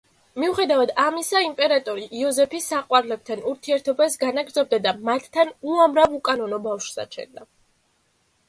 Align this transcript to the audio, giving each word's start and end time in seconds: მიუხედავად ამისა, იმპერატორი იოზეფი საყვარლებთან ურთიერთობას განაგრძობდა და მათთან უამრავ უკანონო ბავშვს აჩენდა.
მიუხედავად 0.43 0.93
ამისა, 1.03 1.41
იმპერატორი 1.47 2.05
იოზეფი 2.21 2.61
საყვარლებთან 2.67 3.45
ურთიერთობას 3.51 4.17
განაგრძობდა 4.25 4.81
და 4.87 4.95
მათთან 5.11 5.55
უამრავ 5.75 6.17
უკანონო 6.21 6.61
ბავშვს 6.69 7.01
აჩენდა. 7.05 7.47